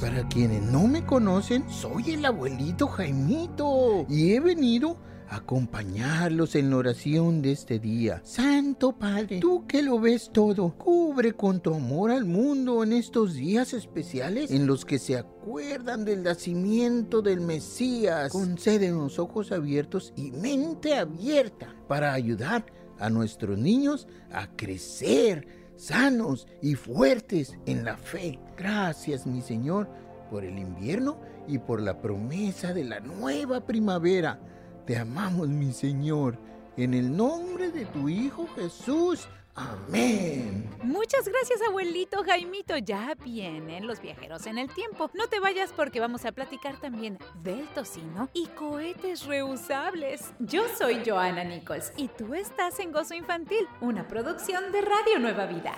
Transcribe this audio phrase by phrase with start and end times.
[0.00, 4.96] Para quienes no me conocen, soy el abuelito Jaimito y he venido
[5.28, 8.22] a acompañarlos en la oración de este día.
[8.24, 13.34] Santo Padre, tú que lo ves todo, cubre con tu amor al mundo en estos
[13.34, 18.32] días especiales en los que se acuerdan del nacimiento del Mesías.
[18.32, 22.64] Concédenos ojos abiertos y mente abierta para ayudar
[22.98, 28.38] a nuestros niños a crecer sanos y fuertes en la fe.
[28.56, 29.88] Gracias, mi Señor,
[30.30, 34.38] por el invierno y por la promesa de la nueva primavera.
[34.86, 36.38] Te amamos, mi Señor,
[36.76, 39.28] en el nombre de tu Hijo Jesús.
[39.54, 40.70] Amén.
[40.82, 42.78] Muchas gracias, abuelito Jaimito.
[42.78, 45.10] Ya vienen los viajeros en el tiempo.
[45.14, 50.32] No te vayas porque vamos a platicar también del tocino y cohetes reusables.
[50.38, 55.46] Yo soy Joana Nichols y tú estás en Gozo Infantil, una producción de Radio Nueva
[55.46, 55.74] Vida.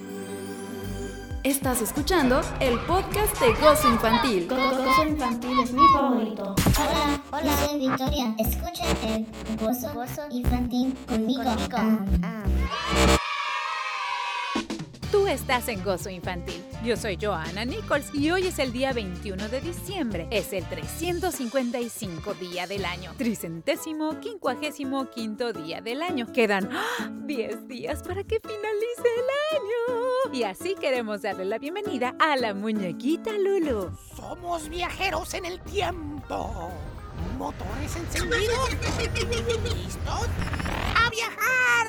[1.43, 4.47] Estás escuchando el podcast de Gozo Infantil.
[4.47, 6.55] Gozo Infantil es mi favorito.
[6.79, 8.35] Hola, hola, soy Victoria.
[8.39, 9.27] Escucha el
[9.59, 11.43] Gozo, Gozo Infantil conmigo.
[15.11, 16.63] Tú estás en Gozo Infantil.
[16.85, 20.29] Yo soy Joana Nichols y hoy es el día 21 de diciembre.
[20.31, 23.15] Es el 355 día del año.
[23.17, 26.31] Tricentésimo, quincuagésimo quinto día del año.
[26.33, 26.69] Quedan
[27.27, 27.61] 10 ¡ah!
[27.67, 29.90] días para que finalice el año.
[30.33, 33.91] Y así queremos darle la bienvenida a la muñequita Lulu.
[34.15, 36.71] Somos viajeros en el tiempo.
[37.37, 38.71] Motores encendidos.
[39.65, 40.29] ¿Listos?
[40.97, 41.87] ¡A viajar!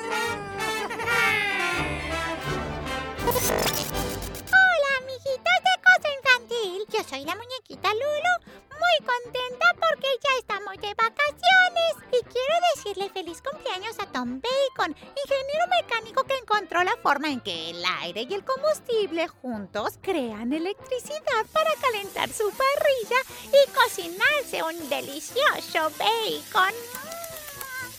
[4.48, 6.84] Hola, amiguitos de Cosa Infantil.
[6.90, 13.10] Yo soy la muñequita Lulu muy contenta porque ya estamos de vacaciones y quiero decirle
[13.10, 18.28] feliz cumpleaños a Tom Bacon, ingeniero mecánico que encontró la forma en que el aire
[18.30, 26.74] y el combustible juntos crean electricidad para calentar su parrilla y cocinarse un delicioso bacon.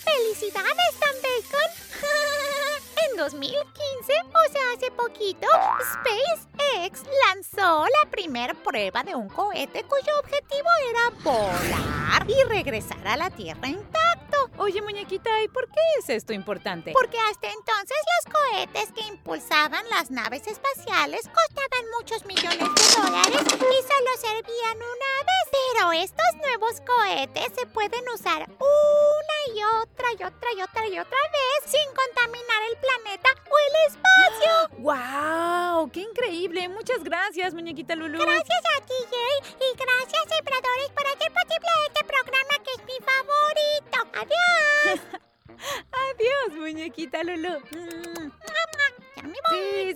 [0.04, 1.70] ¡Felicidades, Tom Bacon!
[3.10, 5.48] En 2015, o sea, hace poquito,
[7.28, 13.30] Lanzó la primera prueba de un cohete cuyo objetivo era volar y regresar a la
[13.30, 14.50] Tierra intacto.
[14.58, 16.92] Oye, muñequita, ¿y por qué es esto importante?
[16.92, 23.42] Porque hasta entonces los cohetes que impulsaban las naves espaciales costaban muchos millones de dólares
[23.42, 25.44] y solo servían una vez.
[25.52, 29.21] Pero estos nuevos cohetes se pueden usar una
[29.54, 33.74] y otra y otra y otra y otra vez sin contaminar el planeta o el
[33.88, 34.52] espacio.
[34.78, 35.90] ¡Wow!
[35.90, 36.68] ¡Qué increíble!
[36.68, 38.18] Muchas gracias, muñequita Lulu.
[38.18, 42.98] Gracias a ti, Jay, y gracias, Sembradores, por hacer posible este programa que es mi
[43.04, 43.98] favorito.
[44.20, 45.22] ¡Adiós!
[45.92, 47.60] Adiós, muñequita Lulu.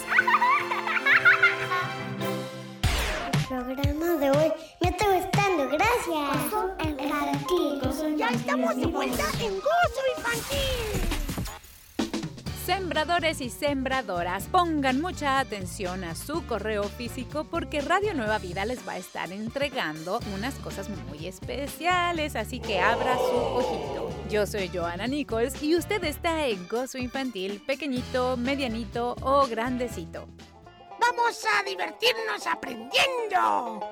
[9.04, 11.02] Vuelta en Gozo Infantil.
[12.64, 18.88] Sembradores y sembradoras, pongan mucha atención a su correo físico porque Radio Nueva Vida les
[18.88, 24.10] va a estar entregando unas cosas muy especiales, así que abra su ojito.
[24.30, 30.26] Yo soy Joana Nichols y usted está en Gozo Infantil, pequeñito, medianito o grandecito.
[30.98, 33.82] Vamos a divertirnos aprendiendo.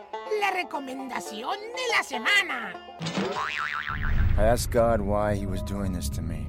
[0.40, 2.72] La recomendación de la semana.
[4.38, 6.46] I asked God why he was doing this to me.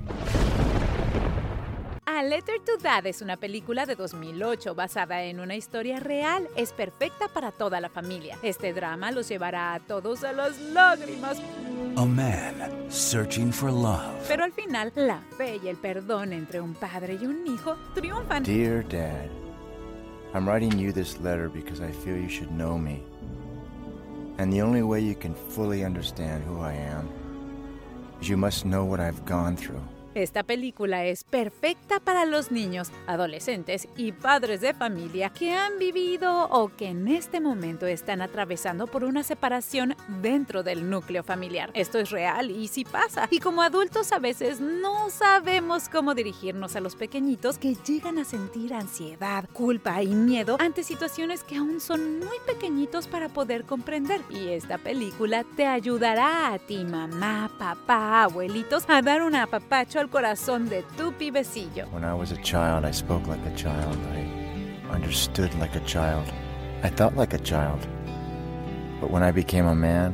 [2.08, 6.48] A Letter to Dad es una película de 2008 basada en una historia real.
[6.56, 8.38] Es perfecta para toda la familia.
[8.42, 11.42] Este drama los llevará a todos a las lágrimas.
[11.98, 12.56] A man
[12.90, 14.14] searching for love.
[14.30, 18.44] Pero al final, la fe y el perdón entre un padre y un hijo triunfan.
[18.44, 19.30] Dear Dad,
[20.34, 23.04] I'm writing you this letter because I feel you should know me.
[24.38, 27.23] And the only way you can fully understand who I am
[28.28, 29.82] you must know what I've gone through.
[30.16, 36.48] Esta película es perfecta para los niños, adolescentes y padres de familia que han vivido
[36.52, 41.72] o que en este momento están atravesando por una separación dentro del núcleo familiar.
[41.74, 43.28] Esto es real y sí pasa.
[43.32, 48.26] Y como adultos a veces no sabemos cómo dirigirnos a los pequeñitos que llegan a
[48.26, 54.22] sentir ansiedad, culpa y miedo ante situaciones que aún son muy pequeñitos para poder comprender.
[54.30, 60.10] Y esta película te ayudará a ti, mamá, papá, abuelitos, a dar un apapacho al
[60.10, 61.88] corazón de tu pibecillo.
[61.92, 63.98] When I was a child, I spoke like a child.
[64.12, 66.26] I understood like a child.
[66.84, 67.88] I thought like a child.
[69.00, 70.14] But when I became a man,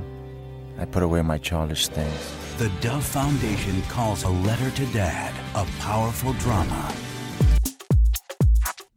[0.78, 2.36] I put away my childish things.
[2.58, 6.94] The Dove Foundation calls A Letter to Dad a powerful drama.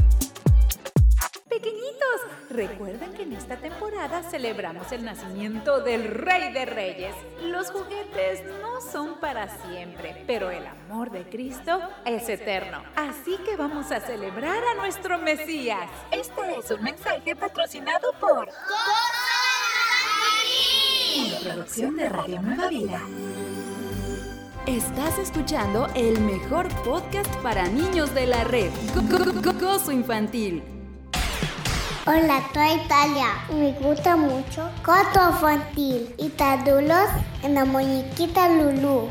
[1.56, 7.16] Pequeñitos, recuerden que en esta temporada celebramos el nacimiento del Rey de Reyes.
[7.44, 12.84] Los juguetes no son para siempre, pero el amor de Cristo es eterno.
[12.98, 15.90] Así que vamos a celebrar a nuestro Mesías.
[16.12, 18.50] Este es un mensaje patrocinado por...
[21.18, 23.02] Una producción de Radio Nueva Vida.
[24.68, 28.72] Estás escuchando el mejor podcast para niños de la red.
[29.58, 30.75] Gozo Infantil.
[32.08, 33.30] Hola, soy Italia.
[33.52, 37.10] Me gusta mucho Coto Infantil y Tadulos
[37.42, 39.10] en la muñequita Lulu.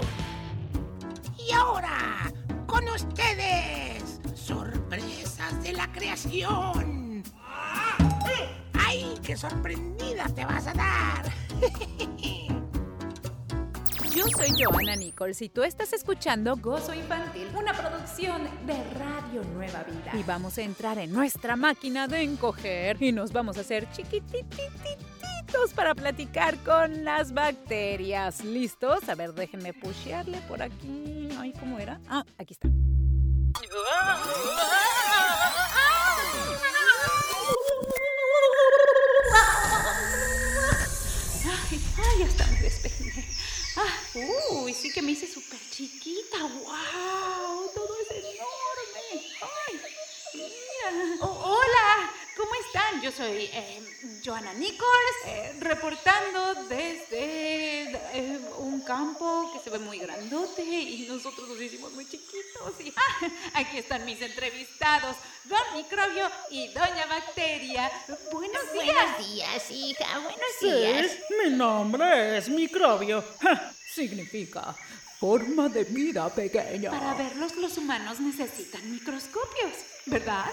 [1.36, 2.30] Y ahora,
[2.68, 7.24] con ustedes, sorpresas de la creación.
[8.74, 11.32] ¡Ay, qué sorprendida te vas a dar!
[14.14, 19.83] Yo soy Joana Nichols y tú estás escuchando Gozo Infantil, una producción de Radio Nueva
[19.83, 20.12] Vida.
[20.16, 25.75] Y vamos a entrar en nuestra máquina de encoger y nos vamos a hacer chiquititititos
[25.75, 28.44] para platicar con las bacterias.
[28.44, 29.09] ¿Listos?
[29.09, 31.28] A ver, déjenme pushearle por aquí.
[31.37, 32.00] Ay, ¿cómo era?
[32.09, 32.68] Ah, aquí está.
[41.97, 42.28] Ay, ay,
[42.62, 43.33] me.
[44.14, 46.38] Uy, sí que me hice súper chiquita.
[46.38, 47.71] ¡Wow!
[47.75, 49.26] Todo es enorme.
[49.42, 49.80] ¡Ay!
[50.35, 51.16] Mira.
[51.21, 53.02] Oh, hola, ¿cómo están?
[53.02, 53.83] Yo soy eh,
[54.25, 61.49] Joana Nichols, eh, reportando desde eh, un campo que se ve muy grandote y nosotros
[61.49, 62.80] nos hicimos muy chiquitos.
[62.80, 67.90] Y ah, aquí están mis entrevistados, Don Microbio y Doña Bacteria.
[68.30, 68.85] Buenos días.
[68.85, 70.18] Buenos días, hija.
[70.21, 71.18] Buenos días.
[71.42, 73.25] mi nombre es microbio.
[73.40, 74.74] Ja, significa
[75.20, 76.90] forma de vida pequeña.
[76.90, 79.72] Para verlos los humanos necesitan microscopios,
[80.06, 80.46] ¿verdad?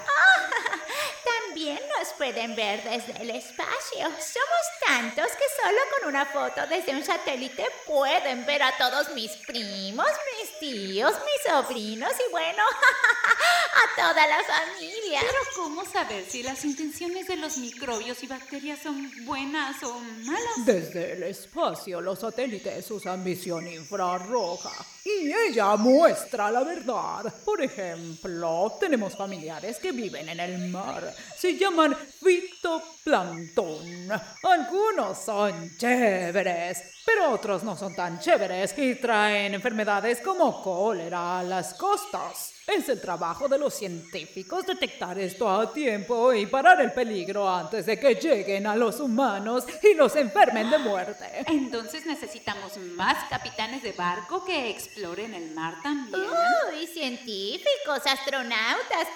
[1.51, 3.99] También nos pueden ver desde el espacio.
[3.99, 9.31] Somos tantos que solo con una foto desde un satélite pueden ver a todos mis
[9.45, 10.07] primos,
[10.39, 12.63] mis tíos, mis sobrinos y bueno,
[13.83, 15.19] a toda la familia.
[15.19, 20.65] Pero ¿cómo saber si las intenciones de los microbios y bacterias son buenas o malas?
[20.65, 24.71] Desde el espacio, los satélites usan visión infrarroja
[25.03, 27.33] y ella muestra la verdad.
[27.43, 31.13] Por ejemplo, tenemos familiares que viven en el mar.
[31.37, 34.11] Se llaman fitoplancton.
[34.43, 41.43] Algunos son chéveres, pero otros no son tan chéveres y traen enfermedades como cólera a
[41.43, 42.53] las costas.
[42.73, 47.85] Es el trabajo de los científicos detectar esto a tiempo y parar el peligro antes
[47.85, 51.43] de que lleguen a los humanos y los enfermen de muerte.
[51.47, 56.23] Entonces necesitamos más capitanes de barco que exploren el mar también.
[56.23, 59.07] Uy, científicos, astronautas.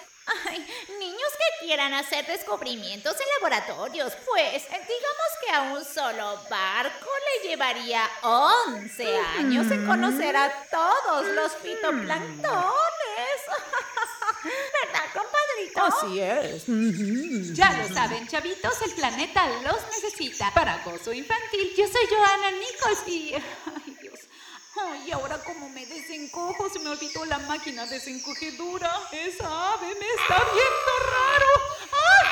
[0.47, 0.57] Ay,
[1.00, 7.09] niños que quieran hacer descubrimientos en laboratorios, pues digamos que a un solo barco
[7.43, 13.04] le llevaría 11 años en conocer a todos los fitoplanctones.
[14.44, 15.82] ¿Verdad, compadrito?
[15.84, 17.56] Así es.
[17.56, 20.52] Ya lo saben, chavitos, el planeta los necesita.
[20.54, 23.34] Para gozo infantil, yo soy Joana Nichols y...
[23.34, 24.20] Ay, Dios.
[24.78, 28.92] Ay, ahora como me desencojo, se me olvidó la máquina desencogedora.
[29.12, 31.48] Esa ave me está viendo raro.
[31.94, 32.28] ¡Ay!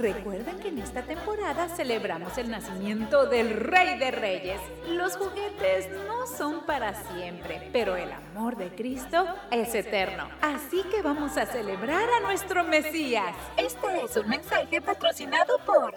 [0.00, 4.60] recuerden que en esta temporada celebramos el nacimiento del Rey de Reyes.
[4.88, 10.28] Los juguetes no son para siempre, pero el amor de Cristo es eterno.
[10.40, 13.34] Así que vamos a celebrar a nuestro Mesías.
[13.56, 15.94] Este es un mensaje patrocinado por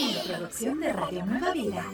[0.00, 1.84] Una producción de Radio Nueva Vida.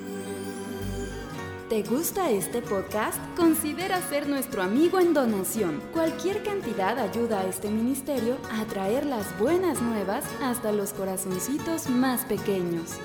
[1.75, 3.19] ¿Te gusta este podcast?
[3.37, 5.83] Considera ser nuestro amigo en donación.
[5.93, 12.25] Cualquier cantidad ayuda a este ministerio a traer las buenas nuevas hasta los corazoncitos más
[12.27, 13.01] pequeños.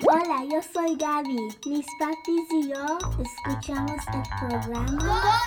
[0.00, 1.36] Hola, yo soy Gaby.
[1.66, 5.42] Mis papis y yo escuchamos el programa.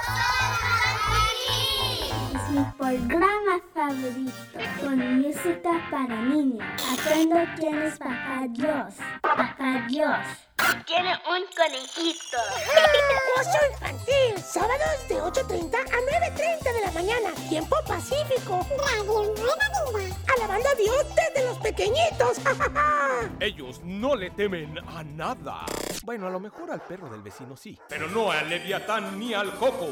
[2.36, 6.64] Es mi programa favorito con música para niños.
[6.94, 8.94] Aprendo quién es Papá Dios.
[9.24, 10.51] Papá Dios.
[10.86, 12.38] Tiene un conejito.
[13.40, 18.66] Oso infantil, sábados de 8.30 a 9.30 de la mañana, tiempo pacífico.
[18.78, 19.56] Radio Nueva
[19.98, 20.16] Vida.
[20.36, 21.21] Alabando a Dios desde los
[21.62, 22.42] pequeñitos.
[23.40, 25.66] Ellos no le temen a nada.
[26.04, 27.78] Bueno, a lo mejor al perro del vecino sí.
[27.88, 29.90] Pero no al Leviatán ni al Coco.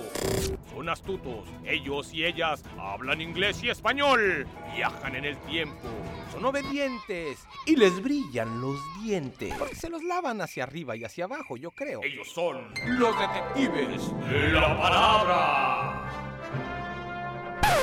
[0.73, 1.47] Son astutos.
[1.63, 4.47] Ellos y ellas hablan inglés y español.
[4.75, 5.87] Viajan en el tiempo.
[6.31, 9.53] Son obedientes y les brillan los dientes.
[9.57, 12.01] Porque se los lavan hacia arriba y hacia abajo, yo creo.
[12.03, 15.98] Ellos son los detectives de la palabra.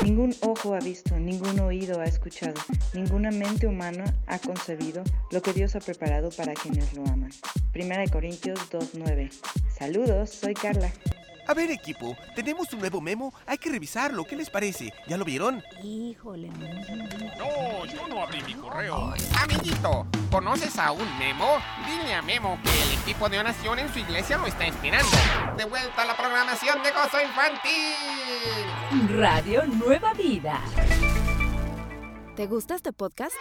[0.03, 2.61] Ningún ojo ha visto, ningún oído ha escuchado,
[2.95, 7.31] ninguna mente humana ha concebido lo que Dios ha preparado para quienes lo aman.
[7.73, 9.31] Primera de Corintios 2.9.
[9.77, 10.91] Saludos, soy Carla.
[11.49, 13.33] A ver, equipo, tenemos un nuevo memo.
[13.47, 14.25] Hay que revisarlo.
[14.25, 14.93] ¿Qué les parece?
[15.07, 15.63] ¿Ya lo vieron?
[15.83, 16.49] Híjole,
[17.39, 19.15] No, yo no abrí mi correo.
[19.41, 21.59] Amiguito, ¿conoces a un Memo?
[21.87, 25.11] Dile a Memo que el equipo de oración en su iglesia lo está esperando.
[25.57, 29.17] De vuelta a la programación de Gozo Infantil.
[29.17, 30.61] Radio Nueva Vida.
[32.35, 33.35] ¿Te gusta este podcast?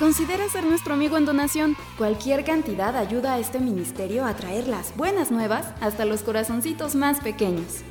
[0.00, 1.76] Considera ser nuestro amigo en donación.
[1.98, 7.20] Cualquier cantidad ayuda a este ministerio a traer las buenas nuevas hasta los corazoncitos más
[7.20, 7.82] pequeños.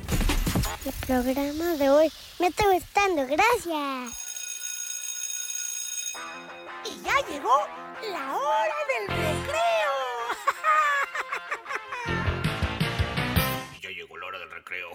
[0.84, 3.22] El programa de hoy me está gustando.
[3.28, 4.18] Gracias.
[6.84, 7.54] Y ya llegó
[8.10, 9.92] la hora del recreo.
[13.78, 14.88] Y ya llegó la hora del recreo.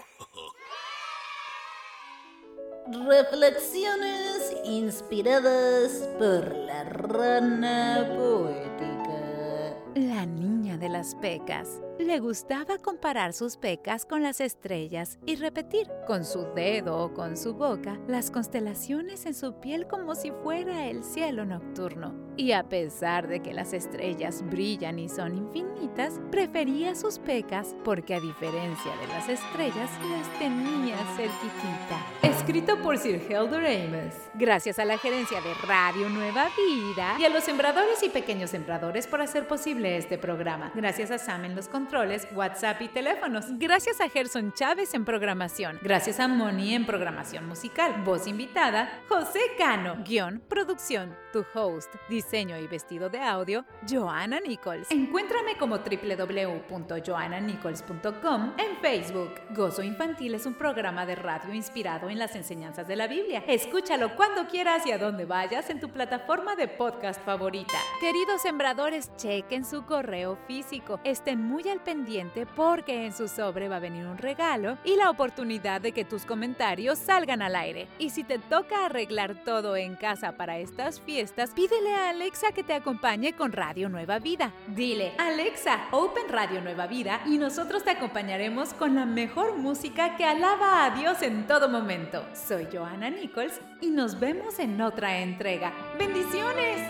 [3.08, 9.76] Reflexiones inspiradas por la rana poética.
[9.94, 11.80] La niña de las pecas.
[11.98, 17.38] Le gustaba comparar sus pecas con las estrellas y repetir con su dedo o con
[17.38, 22.14] su boca las constelaciones en su piel como si fuera el cielo nocturno.
[22.36, 28.14] Y a pesar de que las estrellas brillan y son infinitas, prefería sus pecas porque
[28.14, 32.35] a diferencia de las estrellas las tenía cerquitita.
[32.46, 34.14] Escrito por Sir Helder Amos.
[34.34, 39.08] Gracias a la gerencia de Radio Nueva Vida y a los sembradores y pequeños sembradores
[39.08, 40.70] por hacer posible este programa.
[40.76, 43.46] Gracias a Sam en los controles, WhatsApp y teléfonos.
[43.58, 45.80] Gracias a Gerson Chávez en programación.
[45.82, 48.00] Gracias a Moni en programación musical.
[48.04, 50.04] Voz invitada, José Cano.
[50.06, 54.88] Guión, producción, tu host, diseño y vestido de audio, Joanna Nichols.
[54.92, 59.32] Encuéntrame como www.joannanichols.com en Facebook.
[59.50, 63.42] Gozo Infantil es un programa de radio inspirado en las enseñanzas de la Biblia.
[63.46, 67.78] Escúchalo cuando quieras y a donde vayas en tu plataforma de podcast favorita.
[68.00, 71.00] Queridos sembradores, chequen su correo físico.
[71.04, 75.10] Estén muy al pendiente porque en su sobre va a venir un regalo y la
[75.10, 77.88] oportunidad de que tus comentarios salgan al aire.
[77.98, 82.62] Y si te toca arreglar todo en casa para estas fiestas, pídele a Alexa que
[82.62, 84.52] te acompañe con Radio Nueva Vida.
[84.66, 90.24] Dile, Alexa, Open Radio Nueva Vida y nosotros te acompañaremos con la mejor música que
[90.24, 92.25] alaba a Dios en todo momento.
[92.34, 95.72] Soy Johanna Nichols y nos vemos en otra entrega.
[95.98, 96.80] ¡Bendiciones!